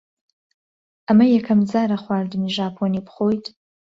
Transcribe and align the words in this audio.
ئەمە 1.07 1.25
یەکەم 1.35 1.59
جارە 1.71 1.97
خواردنی 2.03 2.53
ژاپۆنی 2.57 3.03
بخۆیت؟ 3.07 3.45